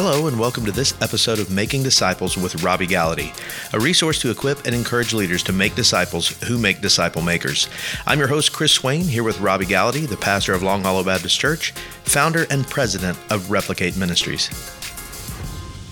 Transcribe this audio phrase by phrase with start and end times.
[0.00, 3.34] Hello, and welcome to this episode of Making Disciples with Robby Gallaty,
[3.74, 7.68] a resource to equip and encourage leaders to make disciples who make disciple makers.
[8.06, 11.40] I'm your host, Chris Swain, here with Robby Gallaty, the pastor of Long Hollow Baptist
[11.40, 11.72] Church,
[12.04, 14.77] founder and president of Replicate Ministries.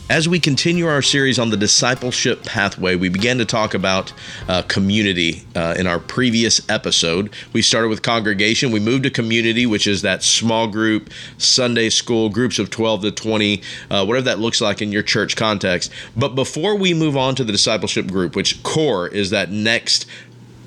[0.08, 4.12] As we continue our series on the discipleship pathway, we began to talk about
[4.46, 7.34] uh, community uh, in our previous episode.
[7.52, 12.28] We started with congregation, we moved to community, which is that small group, Sunday school,
[12.28, 15.92] groups of 12 to 20, uh, whatever that looks like in your church context.
[16.16, 20.06] But before we move on to the discipleship group, which core is that next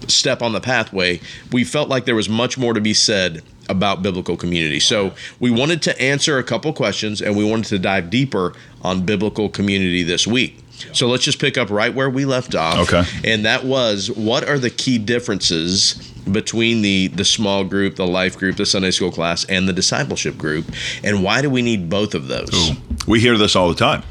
[0.07, 1.21] step on the pathway,
[1.53, 4.79] we felt like there was much more to be said about biblical community.
[4.79, 9.05] So we wanted to answer a couple questions and we wanted to dive deeper on
[9.05, 10.57] biblical community this week.
[10.93, 12.89] So let's just pick up right where we left off.
[12.89, 13.03] Okay.
[13.29, 15.95] And that was what are the key differences
[16.31, 20.37] between the the small group, the life group, the Sunday school class, and the discipleship
[20.37, 20.65] group,
[21.03, 22.71] and why do we need both of those?
[22.71, 22.75] Ooh,
[23.09, 24.03] we hear this all the time.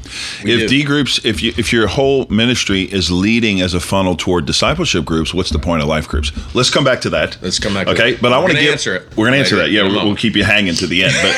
[0.43, 0.67] We if do.
[0.67, 5.05] D groups, if you if your whole ministry is leading as a funnel toward discipleship
[5.05, 6.31] groups, what's the point of life groups?
[6.53, 7.37] Let's come back to that.
[7.41, 9.03] Let's come back to Okay, but I want to get answer it.
[9.17, 9.71] We're going to answer Okay, that.
[9.71, 11.33] Yeah, we'll, we'll keep you hanging to the end, but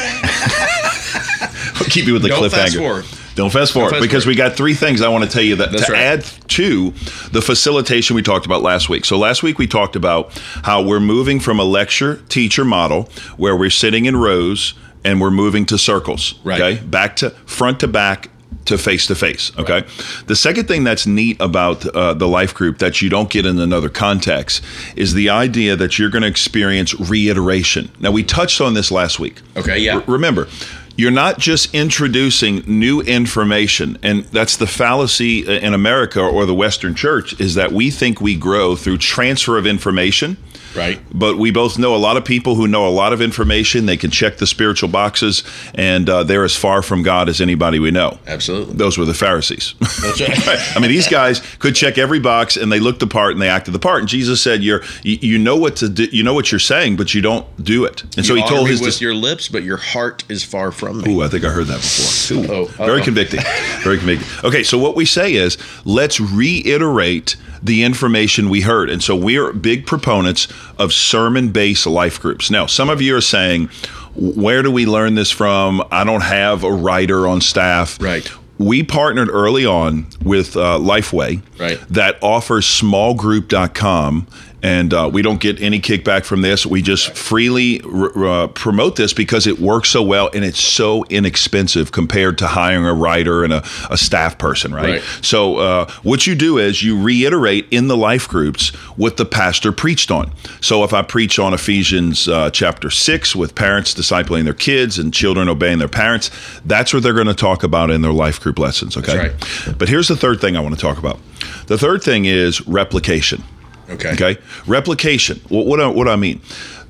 [1.79, 2.51] we'll keep you with the Don't cliffhanger.
[2.51, 3.05] fast forward.
[3.35, 4.33] Don't fast forward fast because forward.
[4.33, 6.01] we got three things I want to tell you that That's to right.
[6.01, 6.91] add to
[7.31, 9.05] the facilitation we talked about last week.
[9.05, 13.03] So last week we talked about how we're moving from a lecture teacher model
[13.37, 16.35] where we're sitting in rows and we're moving to circles.
[16.43, 16.61] Right.
[16.61, 18.29] Okay, back to front to back
[18.65, 19.51] to face to face.
[19.57, 19.83] Okay.
[20.27, 23.59] The second thing that's neat about uh, the life group that you don't get in
[23.59, 24.63] another context
[24.95, 27.91] is the idea that you're going to experience reiteration.
[27.99, 29.41] Now we touched on this last week.
[29.57, 29.95] Okay, yeah.
[29.95, 30.47] R- remember,
[30.95, 36.53] you're not just introducing new information, and that's the fallacy uh, in America or the
[36.53, 40.37] Western church is that we think we grow through transfer of information.
[40.75, 40.99] Right.
[41.13, 43.85] But we both know a lot of people who know a lot of information.
[43.85, 45.43] They can check the spiritual boxes,
[45.75, 48.17] and uh, they're as far from God as anybody we know.
[48.27, 48.75] Absolutely.
[48.75, 49.73] Those were the Pharisees.
[49.79, 50.75] That's right.
[50.75, 53.49] I mean, these guys could check every box, and they looked the part, and they
[53.49, 53.99] acted the part.
[53.99, 56.95] And Jesus said, "You're, you, you know what to do, you know what you're saying,
[56.95, 59.63] but you don't do it." And so he told his with dis- your lips, but
[59.63, 61.13] your heart is far from me.
[61.15, 62.37] Ooh, I think I heard that before.
[62.37, 63.03] Ooh, Oh, very uh-oh.
[63.03, 63.39] convicting.
[63.83, 64.27] Very convicting.
[64.43, 68.89] Okay, so what we say is let's reiterate the information we heard.
[68.89, 72.49] And so we're big proponents of sermon based life groups.
[72.51, 73.69] Now, some of you are saying,
[74.15, 75.81] where do we learn this from?
[75.91, 78.01] I don't have a writer on staff.
[78.01, 78.29] Right.
[78.57, 81.79] We partnered early on with uh, Lifeway Right.
[81.89, 84.27] that offers smallgroup.com.
[84.63, 86.65] And uh, we don't get any kickback from this.
[86.65, 91.03] We just freely r- uh, promote this because it works so well and it's so
[91.05, 94.81] inexpensive compared to hiring a writer and a, a staff person, right?
[94.81, 95.01] Right.
[95.21, 99.71] So, uh, what you do is you reiterate in the life groups what the pastor
[99.71, 100.31] preached on.
[100.61, 105.13] So, if I preach on Ephesians uh, chapter 6 with parents discipling their kids and
[105.13, 106.29] children obeying their parents,
[106.65, 109.29] that's what they're going to talk about in their life group lessons, okay?
[109.29, 111.19] That's But here's the third thing I want to talk about
[111.67, 113.43] the third thing is replication.
[113.91, 114.11] Okay.
[114.13, 114.37] Okay.
[114.67, 115.41] Replication.
[115.49, 116.41] What, what, do- what do I mean?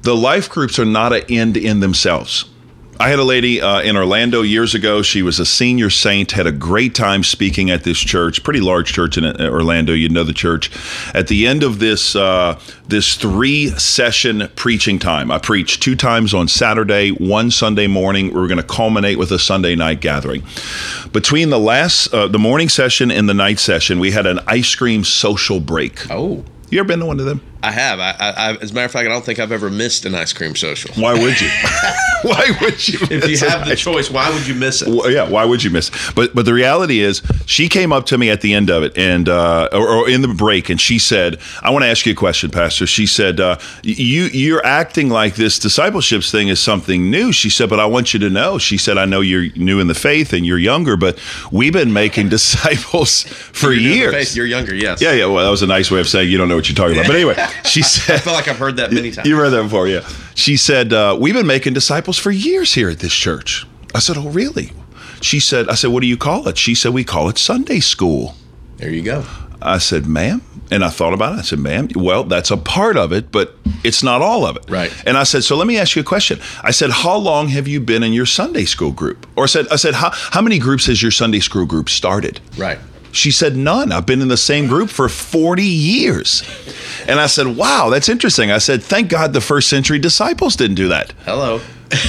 [0.03, 2.45] The life groups are not an end in themselves.
[3.00, 5.01] I had a lady uh, in Orlando years ago.
[5.01, 8.94] She was a senior saint, had a great time speaking at this church, pretty large
[8.94, 9.94] church in uh, Orlando.
[9.94, 10.69] You know the church.
[11.16, 16.31] At the end of this uh, this three session preaching time, I preached two times
[16.35, 18.28] on Saturday, one Sunday morning.
[18.28, 20.44] We were going to culminate with a Sunday night gathering.
[21.12, 24.75] Between the last uh, the morning session and the night session, we had an ice
[24.75, 26.06] cream social break.
[26.12, 27.50] Oh, You ever been to one of them?
[27.63, 27.99] I have.
[27.99, 30.16] I, I, I, as a matter of fact, I don't think I've ever missed an
[30.16, 30.94] ice cream social.
[30.95, 31.49] Why would you?
[32.23, 32.99] why would you?
[33.09, 34.89] If you have the ice- choice, why would you miss it?
[34.89, 35.89] Well, yeah, why would you miss?
[36.13, 38.97] But but the reality is, she came up to me at the end of it,
[38.97, 42.13] and uh, or, or in the break, and she said, "I want to ask you
[42.13, 47.09] a question, Pastor." She said, uh, "You you're acting like this discipleships thing is something
[47.09, 49.79] new." She said, "But I want you to know." She said, "I know you're new
[49.79, 51.19] in the faith and you're younger, but
[51.51, 55.01] we've been making disciples for You're new in the years." faith, You're younger, yes.
[55.01, 55.25] yeah, yeah.
[55.25, 57.07] Well, that was a nice way of saying you don't know what you're talking about.
[57.07, 59.27] But anyway, she said, I feel like I've heard that many times.
[59.27, 60.07] You heard that before, yeah.
[60.36, 63.65] She said, uh, We've been making disciples for years here at this church.
[63.95, 64.71] I said, Oh, really?
[65.21, 66.57] She said, I said, What do you call it?
[66.57, 68.36] She said, We call it Sunday school.
[68.77, 69.25] there you go.
[69.62, 70.42] I said, Ma'am?
[70.71, 71.39] And I thought about it.
[71.39, 74.63] I said, Ma'am, well, that's a part of it, but it's not all of it.
[74.69, 74.92] Right.
[75.06, 76.39] And I said, So let me ask you a question.
[76.63, 79.27] I said, How long have you been in your Sunday school group?
[79.36, 82.39] Or I said, I said, How, how many groups has your Sunday school group started?
[82.57, 82.80] Right.
[83.12, 83.92] She said, None.
[83.92, 86.44] I've been in the same group for 40 years.
[87.08, 88.52] And I said, Wow, that's interesting.
[88.52, 91.60] I said, Thank God the first century disciples didn't do that Hello.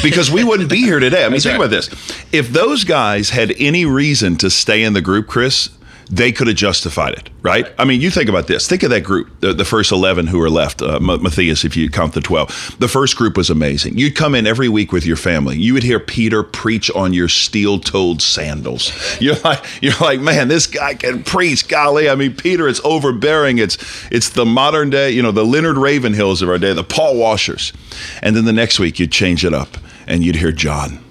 [0.03, 1.23] because we wouldn't be here today.
[1.23, 1.67] I mean, That's think right.
[1.67, 1.89] about this.
[2.33, 5.71] If those guys had any reason to stay in the group, Chris,
[6.12, 7.73] they could have justified it, right?
[7.79, 8.69] I mean, you think about this.
[8.69, 11.88] Think of that group, the, the first 11 who are left, uh, Matthias, if you
[11.88, 12.76] count the 12.
[12.79, 13.97] The first group was amazing.
[13.97, 15.56] You'd come in every week with your family.
[15.56, 18.93] You would hear Peter preach on your steel toed sandals.
[19.23, 21.69] You're like, you're like, man, this guy can preach.
[21.69, 22.09] Golly.
[22.09, 23.58] I mean, Peter, it's overbearing.
[23.58, 23.79] It's,
[24.11, 27.73] it's the modern day, you know, the Leonard Ravenhills of our day, the Paul Washers.
[28.20, 31.03] And then the next week, you'd change it up and you'd hear John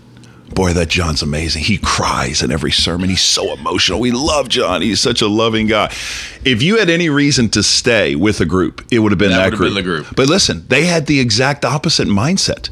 [0.54, 1.64] Boy, that John's amazing.
[1.64, 3.10] He cries in every sermon.
[3.10, 4.00] He's so emotional.
[4.00, 4.82] We love John.
[4.82, 5.94] He's such a loving guy.
[6.44, 9.52] If you had any reason to stay with a group, it would have been that,
[9.52, 9.74] that group.
[9.74, 10.08] Been group.
[10.16, 12.70] But listen, they had the exact opposite mindset.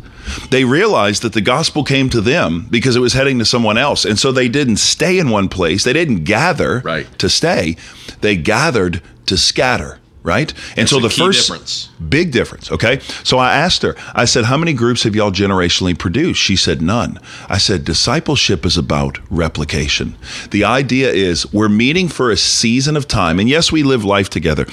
[0.52, 4.06] They realized that the gospel came to them because it was heading to someone else.
[4.06, 5.84] And so they didn't stay in one place.
[5.84, 7.08] They didn't gather right.
[7.20, 7.78] to stay.
[8.22, 10.00] They gathered to scatter
[10.30, 10.54] right?
[10.78, 11.90] And That's so the first difference.
[12.08, 13.00] big difference, okay?
[13.24, 16.40] So I asked her, I said, How many groups have y'all generationally produced?
[16.40, 17.20] She said, None.
[17.50, 20.16] I said, Discipleship is about replication.
[20.52, 24.30] The idea is we're meeting for a season of time, and yes, we live life
[24.30, 24.68] together,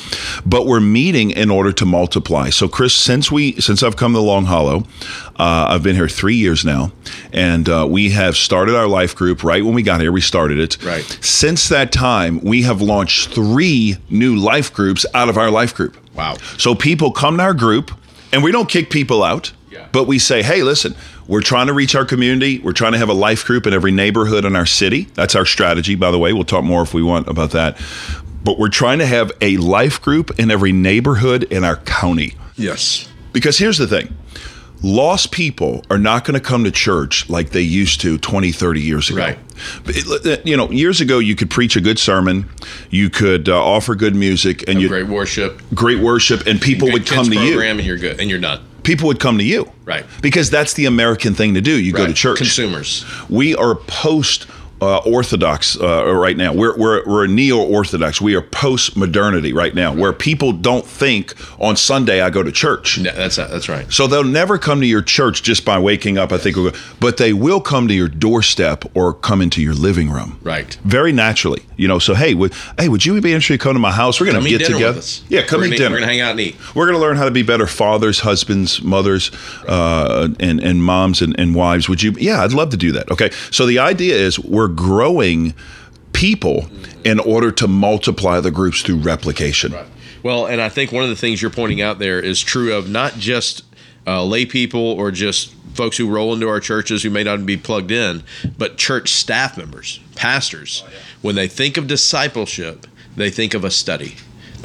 [0.45, 2.51] but we're meeting in order to multiply.
[2.51, 4.85] So, Chris, since we since I've come to Long Hollow,
[5.37, 6.93] uh, I've been here three years now,
[7.33, 10.13] and uh, we have started our life group right when we got here.
[10.13, 10.83] We started it.
[10.85, 11.05] Right.
[11.23, 15.97] Since that time, we have launched three new life groups out of our life group.
[16.15, 16.37] Wow.
[16.59, 17.91] So people come to our group,
[18.33, 19.89] and we don't kick people out, yeah.
[19.93, 20.95] but we say, hey, listen,
[21.29, 22.59] we're trying to reach our community.
[22.59, 25.09] We're trying to have a life group in every neighborhood in our city.
[25.15, 26.33] That's our strategy, by the way.
[26.33, 27.79] We'll talk more if we want about that.
[28.45, 32.35] But we're trying to have a life group in every neighborhood in our county.
[32.55, 33.09] Yes.
[33.33, 34.17] Because here's the thing
[34.83, 38.81] lost people are not going to come to church like they used to 20 30
[38.81, 39.19] years ago.
[39.19, 40.47] Right.
[40.47, 42.47] you know years ago you could preach a good sermon
[42.91, 45.63] you could uh, offer good music and you great worship.
[45.75, 47.61] Great worship and people would come to you.
[47.61, 48.63] and you're good and you're done.
[48.83, 49.71] People would come to you.
[49.85, 50.05] Right.
[50.23, 51.79] Because that's the american thing to do.
[51.79, 52.01] You right.
[52.01, 52.39] go to church.
[52.39, 53.05] Consumers.
[53.29, 54.47] We are post
[54.81, 56.53] uh, orthodox uh, right now.
[56.53, 58.21] We're, we're, we're neo orthodox.
[58.21, 62.53] We are post modernity right now, where people don't think on Sunday I go to
[62.53, 62.99] church.
[62.99, 63.91] Yeah, that's that's right.
[63.93, 66.33] So they'll never come to your church just by waking up.
[66.33, 70.11] I think, we'll but they will come to your doorstep or come into your living
[70.11, 70.39] room.
[70.43, 70.75] Right.
[70.85, 71.99] Very naturally, you know.
[71.99, 74.21] So hey, would hey, would you be interested to come to my house?
[74.21, 75.01] We're going to get together.
[75.29, 75.91] Yeah, come we're eat gonna, dinner.
[75.91, 76.57] We're going to hang out and eat.
[76.75, 79.31] We're going to learn how to be better fathers, husbands, mothers,
[79.67, 81.89] uh, and and moms and, and wives.
[81.89, 82.13] Would you?
[82.19, 83.11] Yeah, I'd love to do that.
[83.11, 83.31] Okay.
[83.51, 85.55] So the idea is we're growing
[86.13, 86.69] people
[87.05, 89.73] in order to multiply the groups through replication.
[89.73, 89.87] Right.
[90.23, 92.89] Well, and I think one of the things you're pointing out there is true of
[92.89, 93.63] not just
[94.07, 97.57] uh, lay people or just folks who roll into our churches who may not be
[97.57, 98.23] plugged in,
[98.57, 100.83] but church staff members, pastors.
[100.85, 100.99] Oh, yeah.
[101.23, 104.17] When they think of discipleship, they think of a study.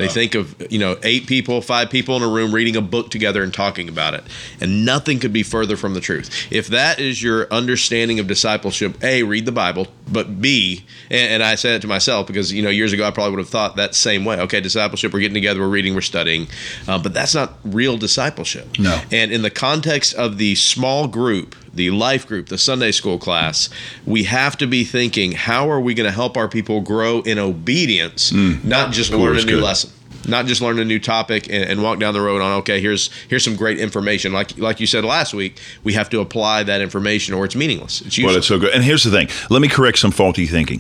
[0.01, 3.09] They think of, you know, eight people, five people in a room reading a book
[3.09, 4.23] together and talking about it.
[4.59, 6.47] And nothing could be further from the truth.
[6.51, 11.43] If that is your understanding of discipleship, A, read the Bible, but B, and, and
[11.43, 13.75] I said it to myself because, you know, years ago I probably would have thought
[13.75, 14.39] that same way.
[14.39, 16.47] Okay, discipleship, we're getting together, we're reading, we're studying.
[16.87, 18.79] Uh, but that's not real discipleship.
[18.79, 19.01] No.
[19.11, 23.69] And in the context of the small group, the life group, the Sunday school class,
[24.05, 27.39] we have to be thinking, how are we going to help our people grow in
[27.39, 28.63] obedience, mm.
[28.63, 29.63] not just learn a new good.
[29.63, 29.91] lesson?
[30.27, 33.09] not just learn a new topic and, and, walk down the road on okay here's
[33.27, 36.79] here's some great information like like you said last week we have to apply that
[36.79, 38.31] information or it's meaningless it's useless.
[38.31, 40.79] well it's so good and here's the thing let me correct some faulty thinking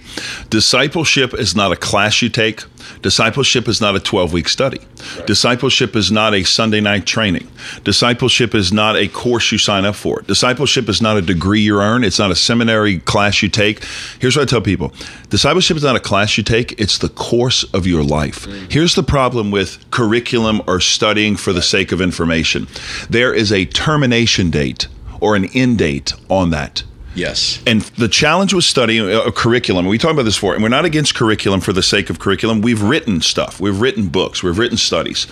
[0.49, 2.63] discipleship is not a class you take
[3.01, 4.79] discipleship is not a 12 week study.
[5.17, 5.27] Right.
[5.27, 7.47] discipleship is not a sunday night training.
[7.83, 10.21] Discipleship is not a course you sign up for.
[10.21, 12.03] Discipleship is not a degree you earn.
[12.03, 13.83] It's not a seminary class you take.
[14.19, 14.93] Here's what i tell people.
[15.29, 16.79] Discipleship is not a class you take.
[16.79, 18.45] It's the course of your life.
[18.45, 18.69] Mm-hmm.
[18.69, 22.67] here's the problem with curriculum or studying for the sake of information.
[23.09, 24.87] There is a termination date
[25.19, 26.83] or an end date on that.
[27.13, 27.61] Yes.
[27.67, 30.69] And the challenge with studying a uh, curriculum, we talked about this before, and we're
[30.69, 32.61] not against curriculum for the sake of curriculum.
[32.61, 35.27] We've written stuff, we've written books, we've written studies.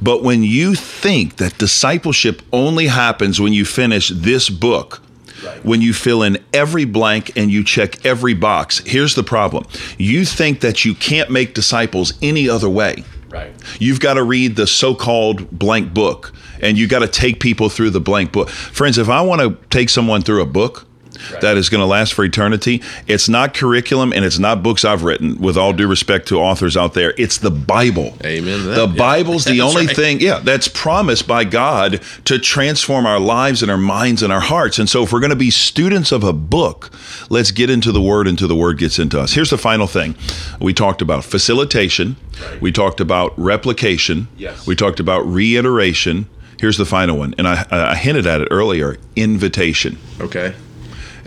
[0.00, 5.02] But when you think that discipleship only happens when you finish this book,
[5.44, 5.64] Right.
[5.64, 9.66] When you fill in every blank and you check every box, here's the problem.
[9.96, 13.04] You think that you can't make disciples any other way.
[13.28, 13.52] Right.
[13.78, 17.90] You've got to read the so-called blank book and you got to take people through
[17.90, 18.48] the blank book.
[18.48, 20.87] Friends, if I want to take someone through a book,
[21.32, 21.40] Right.
[21.40, 22.82] that is going to last for eternity.
[23.06, 26.76] It's not curriculum and it's not books I've written, with all due respect to authors
[26.76, 27.14] out there.
[27.18, 28.16] It's the Bible.
[28.24, 28.64] Amen.
[28.64, 28.94] The yeah.
[28.94, 29.96] Bible's the only right.
[29.96, 34.40] thing, yeah, that's promised by God to transform our lives and our minds and our
[34.40, 34.78] hearts.
[34.78, 36.90] And so, if we're going to be students of a book,
[37.30, 39.32] let's get into the Word until the Word gets into us.
[39.32, 40.16] Here's the final thing
[40.60, 42.60] we talked about facilitation, right.
[42.60, 44.66] we talked about replication, yes.
[44.66, 46.28] we talked about reiteration.
[46.58, 49.96] Here's the final one, and I, I hinted at it earlier invitation.
[50.20, 50.54] Okay.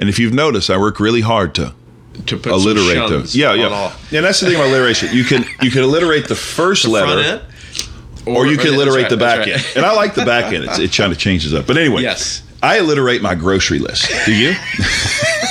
[0.02, 1.74] And if you've noticed, I work really hard to
[2.26, 3.34] To alliterate those.
[3.36, 3.68] Yeah, yeah.
[3.68, 5.10] all- And that's the thing about alliteration.
[5.16, 7.22] You can you can alliterate the first letter.
[7.24, 7.44] front
[8.28, 9.78] end, or you can alliterate right, the back that's end.
[9.78, 10.66] And I like the back end.
[10.66, 11.66] It's, it kind of changes up.
[11.68, 12.44] But anyway, Yes.
[12.64, 14.12] I alliterate my grocery list.
[14.26, 14.54] Do you?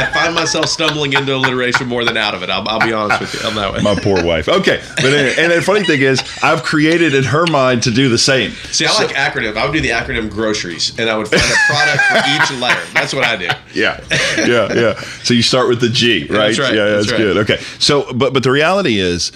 [0.00, 2.50] I find myself stumbling into alliteration more than out of it.
[2.50, 3.82] I'll, I'll be honest with you on that way.
[3.82, 4.48] my poor wife.
[4.48, 8.08] Okay, but anyway, and the funny thing is, I've created in her mind to do
[8.08, 8.52] the same.
[8.72, 9.56] See, I like acronym.
[9.56, 12.16] I would do the acronym groceries, and I would find a product for
[12.54, 12.80] each letter.
[12.94, 13.48] That's what I do.
[13.74, 14.00] Yeah,
[14.38, 15.00] yeah, yeah.
[15.22, 16.46] So you start with the G, right?
[16.48, 17.18] that's right, Yeah, that's that's, right.
[17.18, 17.36] good.
[17.38, 19.32] Okay, so but but the reality is,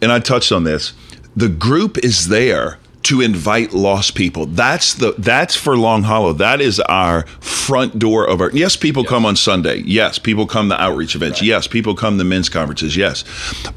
[0.00, 0.92] and I touched on this,
[1.34, 4.46] the group is there to invite lost people.
[4.46, 6.32] That's the that's for Long Hollow.
[6.32, 8.50] That is our front door of our.
[8.50, 9.82] Yes, people come on Sunday.
[9.86, 11.40] Yes, people come to outreach events.
[11.40, 12.96] Yes, people come to men's conferences.
[12.96, 13.22] Yes,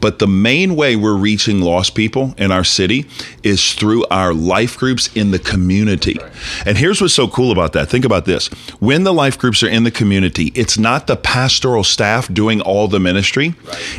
[0.01, 3.05] but the main way we're reaching lost people in our city
[3.43, 6.17] is through our life groups in the community.
[6.65, 7.88] And here's what's so cool about that.
[7.88, 8.48] Think about this:
[8.79, 12.88] when the life groups are in the community, it's not the pastoral staff doing all
[12.88, 13.53] the ministry.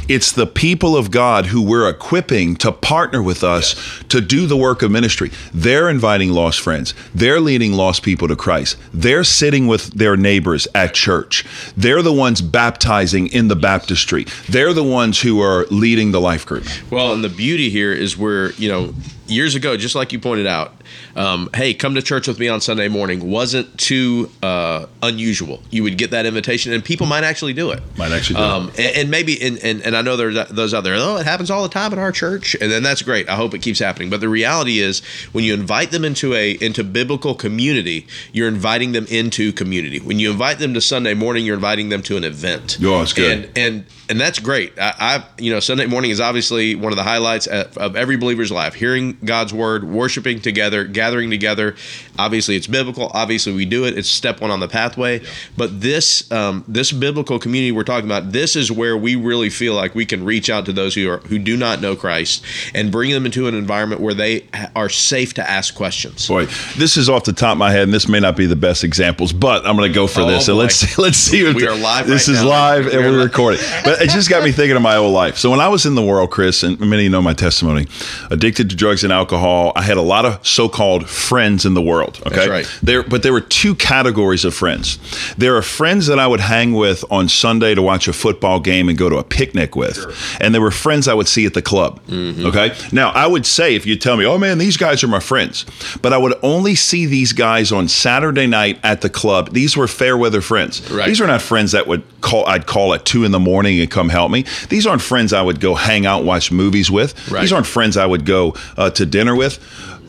[0.08, 3.76] It's the people of God who we're equipping to partner with us
[4.08, 5.19] to do the work of ministry.
[5.52, 6.94] They're inviting lost friends.
[7.14, 8.76] They're leading lost people to Christ.
[8.94, 11.44] They're sitting with their neighbors at church.
[11.76, 14.24] They're the ones baptizing in the baptistry.
[14.48, 16.64] They're the ones who are leading the life group.
[16.90, 18.94] Well, and the beauty here is where, you know,
[19.26, 20.74] years ago, just like you pointed out,
[21.16, 25.62] um, hey, come to church with me on Sunday morning wasn't too uh, unusual.
[25.70, 27.82] You would get that invitation, and people might actually do it.
[27.99, 28.47] Might actually do it.
[28.49, 31.26] um, And, and maybe, and, and, and I know there's those out there, oh, it
[31.26, 32.54] happens all the time at our church.
[32.61, 33.28] And then that's great.
[33.28, 34.11] I hope it keeps happening.
[34.11, 35.00] But the reality is,
[35.32, 39.99] when you invite them into a into biblical community, you're inviting them into community.
[39.99, 42.78] When you invite them to Sunday morning, you're inviting them to an event.
[42.82, 43.44] Oh, that's good.
[43.47, 44.78] And and and that's great.
[44.78, 48.16] I, I you know Sunday morning is obviously one of the highlights of of every
[48.16, 48.75] believer's life.
[48.75, 51.75] Hearing God's word, worshiping together, gathering together.
[52.18, 53.10] Obviously, it's biblical.
[53.14, 53.96] Obviously, we do it.
[53.96, 55.22] It's step one on the pathway.
[55.56, 59.75] But this um, this biblical community we're talking about, this is where we really feel
[59.75, 62.44] like we can reach out to those who are who do not know Christ
[62.75, 64.46] and bring them into an environment where they
[64.76, 66.28] are safe to ask questions.
[66.28, 66.46] Boy,
[66.76, 68.84] this is off the top of my head, and this may not be the best
[68.84, 70.46] examples, but I'm going to go for Oh, this.
[70.46, 71.40] So let's see, let's see.
[71.40, 72.49] If We are live This right is now.
[72.49, 73.25] live, We and we're live.
[73.30, 73.60] recording.
[73.84, 75.38] But it just got me thinking of my old life.
[75.38, 77.87] So when I was in the world, Chris, and many of you know my testimony,
[78.30, 82.20] addicted to drugs and alcohol, I had a lot of so-called friends in the world.
[82.26, 82.78] Okay, That's right.
[82.82, 84.98] There, but there were two categories of friends.
[85.36, 88.88] There are friends that I would hang with on Sunday to watch a football game
[88.88, 89.98] and go to a picnic with,
[90.40, 92.00] and there were friends I would see at the club.
[92.06, 92.46] Mm-hmm.
[92.46, 92.74] Okay.
[92.92, 95.66] Now I would say if you tell me, oh man, these guys are my friends,
[96.02, 99.50] but I would only see these guys on Saturday night at the club.
[99.52, 100.88] These were fair weather friends.
[100.90, 101.06] Right.
[101.06, 102.46] These are not friends that would call.
[102.46, 104.44] I'd call at two in the morning and come help me.
[104.68, 107.14] These aren't friends I would go hang out, watch movies with.
[107.30, 107.40] Right.
[107.42, 109.58] These aren't friends I would go uh, to dinner with.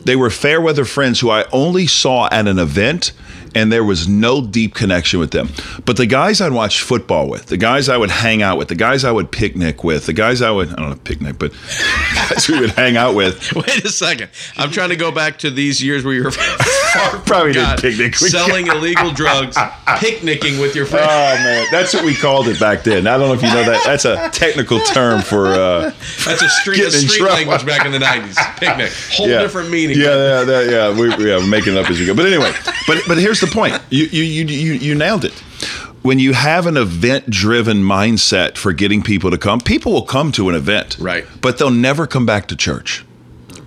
[0.04, 3.12] They were fair weather friends who I only saw at an event,
[3.54, 5.48] and there was no deep connection with them.
[5.84, 8.74] But the guys I'd watch football with, the guys I would hang out with, the
[8.74, 11.52] guys I would picnic with, the guys I would, I don't know, picnic, but
[12.14, 13.52] guys we would hang out with.
[13.54, 14.30] Wait a second.
[14.56, 16.46] I'm trying to go back to these years where you were far
[17.26, 19.56] Probably didn't picnic with selling illegal drugs,
[19.98, 21.08] picnicking with your friends.
[21.10, 23.06] Oh man, that's what we called it back then.
[23.06, 23.82] I don't know if you know that.
[23.84, 25.80] That's a technical term for uh,
[26.24, 28.36] That's a street, a street language back in the '90s.
[28.56, 29.40] Picnic, whole yeah.
[29.40, 29.98] different meaning.
[29.98, 30.98] Yeah, yeah, yeah, yeah.
[30.98, 32.14] We, yeah, we're making it up as we go.
[32.14, 32.52] But anyway,
[32.86, 33.80] but but here's the point.
[33.90, 35.32] You you you you, you nailed it.
[36.02, 40.48] When you have an event-driven mindset for getting people to come, people will come to
[40.48, 41.24] an event, Right.
[41.40, 43.04] But they'll never come back to church.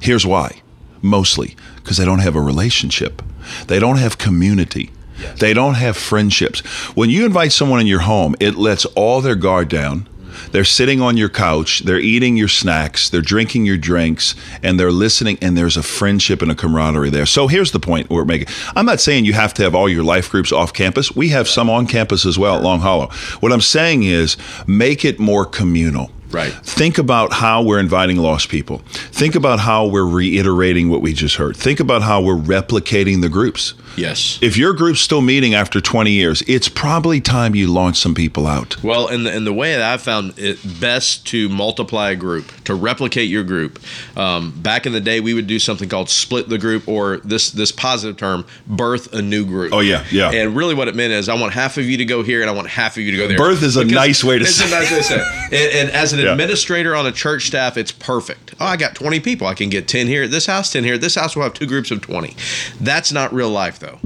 [0.01, 0.61] Here's why:
[1.01, 1.55] mostly
[1.85, 3.21] because they don't have a relationship,
[3.67, 4.91] they don't have community.
[5.39, 6.59] They don't have friendships.
[6.93, 10.09] When you invite someone in your home, it lets all their guard down.
[10.51, 14.91] They're sitting on your couch, they're eating your snacks, they're drinking your drinks, and they're
[14.91, 17.25] listening, and there's a friendship and a camaraderie there.
[17.25, 18.47] So here's the point we're making.
[18.75, 21.15] I'm not saying you have to have all your life groups off campus.
[21.15, 23.07] We have some on campus as well at Long Hollow.
[23.39, 24.35] What I'm saying is
[24.67, 26.11] make it more communal.
[26.31, 26.51] Right.
[26.51, 28.79] Think about how we're inviting lost people.
[28.87, 31.55] Think about how we're reiterating what we just heard.
[31.55, 33.73] Think about how we're replicating the groups.
[33.97, 34.39] Yes.
[34.41, 38.47] If your group's still meeting after 20 years, it's probably time you launch some people
[38.47, 38.81] out.
[38.83, 42.51] Well, and the, and the way that I've found it best to multiply a group,
[42.65, 43.79] to replicate your group.
[44.17, 47.51] Um, back in the day, we would do something called split the group, or this
[47.51, 49.73] this positive term, birth a new group.
[49.73, 50.31] Oh, yeah, yeah.
[50.31, 52.49] And really, what it meant is, I want half of you to go here, and
[52.49, 53.37] I want half of you to go there.
[53.37, 55.25] Birth is a nice way to say a nice way to say it.
[55.45, 56.31] And, and as an Yeah.
[56.31, 58.55] administrator on a church staff, it's perfect.
[58.59, 59.45] Oh, I got 20 people.
[59.47, 61.35] I can get 10 here at this house, 10 here at this house.
[61.35, 62.35] We'll have two groups of 20.
[62.81, 63.84] That's not real life, though.
[63.85, 63.99] Though.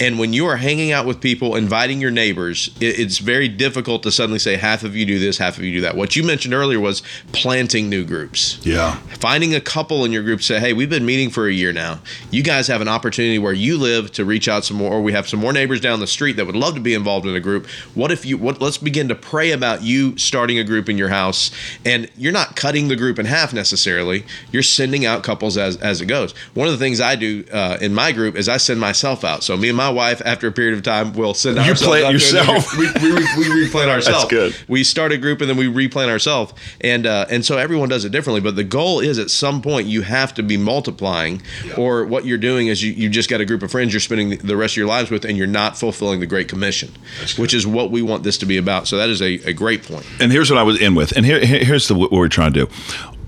[0.00, 4.02] And when you are hanging out with people, inviting your neighbors, it, it's very difficult
[4.04, 5.96] to suddenly say half of you do this, half of you do that.
[5.96, 8.64] What you mentioned earlier was planting new groups.
[8.64, 8.96] Yeah.
[9.20, 12.00] Finding a couple in your group say, hey, we've been meeting for a year now.
[12.30, 15.12] You guys have an opportunity where you live to reach out some more, or we
[15.12, 17.40] have some more neighbors down the street that would love to be involved in a
[17.40, 17.66] group.
[17.94, 21.08] What if you, what, let's begin to pray about you starting a group in your
[21.08, 21.50] house.
[21.84, 24.24] And you're not cutting the group in half necessarily.
[24.52, 26.32] You're sending out couples as, as it goes.
[26.54, 29.42] One of the things I do uh, in my group is I send myself out.
[29.42, 32.04] So me and my wife, after a period of time, will send You ourselves plant
[32.06, 32.76] out yourself.
[32.78, 34.26] We, we, we, we replant ourselves.
[34.26, 34.54] good.
[34.68, 36.52] We start a group and then we replant ourselves.
[36.80, 38.40] And uh, and so everyone does it differently.
[38.40, 41.42] But the goal is at some point you have to be multiplying,
[41.76, 44.30] or what you're doing is you, you just got a group of friends you're spending
[44.38, 46.90] the- rest of your lives with, and you're not fulfilling the Great Commission,
[47.38, 48.86] which is what we want this to be about.
[48.86, 50.06] So that is a, a great point.
[50.20, 51.16] And here's what I was in with.
[51.16, 52.72] And here- here's the, what we're trying to do.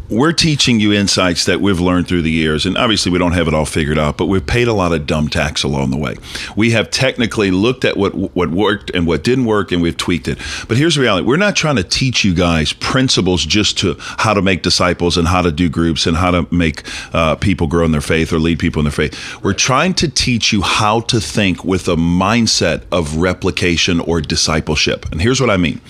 [0.09, 3.49] We're teaching you insights that we've learned through the years, and obviously we don't have
[3.49, 6.15] it all figured out, but we've paid a lot of dumb tax along the way.
[6.55, 10.29] We have technically looked at what what worked and what didn't work, and we've tweaked
[10.29, 10.39] it.
[10.69, 14.33] But here's the reality: we're not trying to teach you guys principles just to how
[14.33, 17.85] to make disciples and how to do groups and how to make uh, people grow
[17.85, 19.43] in their faith or lead people in their faith.
[19.43, 25.11] We're trying to teach you how to think with a mindset of replication or discipleship.
[25.11, 25.81] And here's what I mean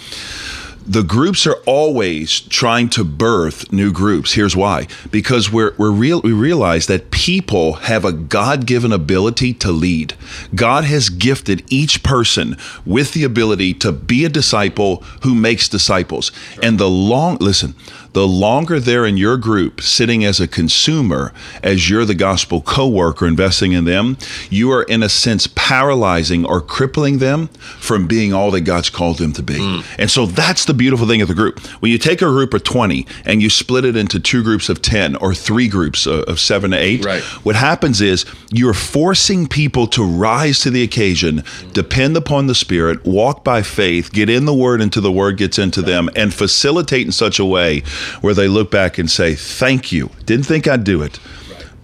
[0.87, 4.35] the groups are always trying to birth new groups.
[4.35, 9.73] Here's why: because we're we're real we realize that people have a God-given ability to
[9.73, 10.14] lead.
[10.55, 16.33] God has gifted each person with the ability to be a disciple who makes disciples.
[16.62, 17.75] And the long listen,
[18.17, 23.27] the longer they're in your group sitting as a consumer as you're the gospel co-worker
[23.27, 24.17] investing in them
[24.49, 29.19] you are in a sense paralyzing or crippling them from being all that god's called
[29.19, 29.59] them to be.
[29.59, 29.81] Hmm.
[29.99, 31.61] And so that's the beautiful thing of the group.
[31.81, 34.81] When you take a group of 20 and you split it into two groups of
[34.81, 37.23] 10 or three groups of, of 7 to 8 Right.
[37.45, 41.71] what happens is you're forcing people to rise to the occasion, hmm.
[41.73, 45.59] depend upon the Spirit, walk by faith, get in the Word until the Word gets
[45.59, 47.83] into them, and facilitate in such a way
[48.21, 50.11] where they look back and say, Thank you.
[50.25, 51.19] Didn't think I'd do it,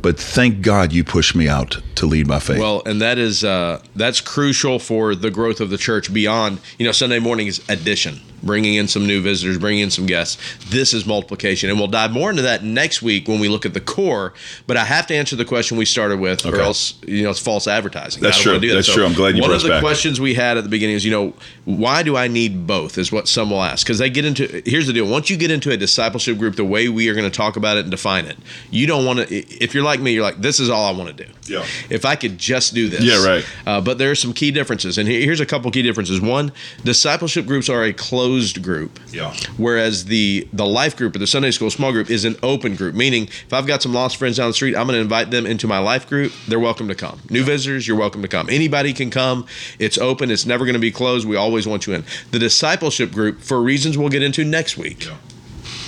[0.00, 2.58] but thank God you pushed me out to lead my faith.
[2.58, 6.86] Well, and that is uh, that's crucial for the growth of the church beyond you
[6.86, 10.38] know Sunday morning is addition, bringing in some new visitors, bringing in some guests.
[10.68, 13.74] This is multiplication, and we'll dive more into that next week when we look at
[13.74, 14.34] the core.
[14.66, 17.40] But I have to answer the question we started with, or else you know it's
[17.40, 18.22] false advertising.
[18.22, 18.68] That's I don't wanna true.
[18.68, 18.74] do that.
[18.76, 19.04] That's true.
[19.04, 19.82] I'm glad you One of the back.
[19.82, 22.98] questions we had at the beginning is you know why do I need both?
[22.98, 24.62] Is what some will ask because they get into.
[24.66, 27.30] Here's the deal: once you get into a discipleship group, the way we are going
[27.30, 28.36] to talk about it and define it,
[28.70, 29.34] you don't want to.
[29.34, 31.30] If you're like me, you're like, this is all I want to do.
[31.44, 31.64] Yeah.
[31.90, 33.02] If I could just do this.
[33.02, 33.46] Yeah, right.
[33.66, 36.20] Uh, but there are some key differences, and here's a couple key differences.
[36.20, 36.52] One,
[36.84, 38.31] discipleship groups are a closed
[38.62, 39.34] group, Yeah.
[39.56, 42.94] whereas the the life group or the Sunday school small group is an open group.
[42.94, 45.46] Meaning, if I've got some lost friends down the street, I'm going to invite them
[45.46, 46.32] into my life group.
[46.48, 47.20] They're welcome to come.
[47.30, 48.48] New visitors, you're welcome to come.
[48.48, 49.46] Anybody can come.
[49.78, 50.30] It's open.
[50.30, 51.28] It's never going to be closed.
[51.28, 52.04] We always want you in.
[52.30, 55.06] The discipleship group, for reasons we'll get into next week,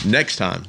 [0.04, 0.64] next time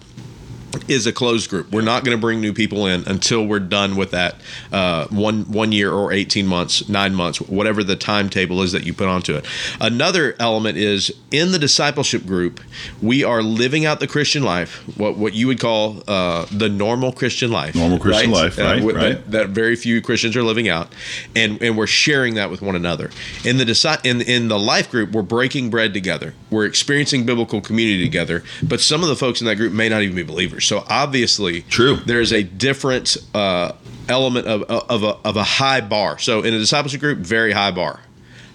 [0.87, 1.71] is a closed group.
[1.71, 4.35] We're not going to bring new people in until we're done with that
[4.71, 8.93] uh, one one year or eighteen months, nine months, whatever the timetable is that you
[8.93, 9.45] put onto it.
[9.81, 12.59] Another element is in the discipleship group,
[13.01, 17.11] we are living out the Christian life, what what you would call uh, the normal
[17.11, 17.75] Christian life.
[17.75, 19.15] Normal Christian life, right, with- right.
[19.15, 20.93] That, that very few Christians are living out,
[21.35, 23.09] and and we're sharing that with one another.
[23.43, 26.33] In the deci- in in the life group, we're breaking bread together.
[26.55, 28.41] We're experiencing biblical community together.
[28.63, 30.65] But some of the folks in that group may not even be believers.
[30.65, 31.97] So obviously, True.
[31.97, 33.73] There is a different uh,
[34.07, 36.17] element of of a, of a high bar.
[36.17, 37.99] So in a discipleship group, very high bar.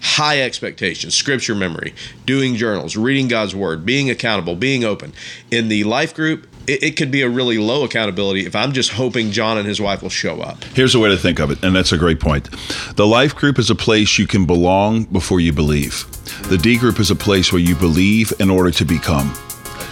[0.01, 1.93] High expectations, scripture memory,
[2.25, 5.13] doing journals, reading God's word, being accountable, being open.
[5.51, 8.91] In the life group, it, it could be a really low accountability if I'm just
[8.91, 10.63] hoping John and his wife will show up.
[10.63, 12.49] Here's a way to think of it, and that's a great point.
[12.95, 16.05] The life group is a place you can belong before you believe.
[16.49, 19.33] The D group is a place where you believe in order to become,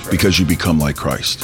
[0.10, 1.44] because you become like Christ.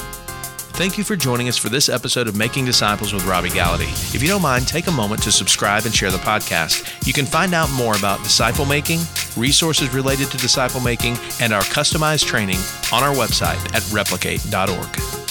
[0.75, 3.87] Thank you for joining us for this episode of Making Disciples with Robby Gallaty.
[4.13, 7.07] If you don't mind, take a moment to subscribe and share the podcast.
[7.07, 8.99] You can find out more about disciple making,
[9.37, 12.59] resources related to disciple making, and our customized training
[12.91, 15.24] on our website at replicate.org.